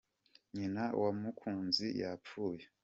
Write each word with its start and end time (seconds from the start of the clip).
Nyina 0.55 0.83
wa 1.01 1.11
mukuzi 1.19 1.87
yapfuye 2.01 2.65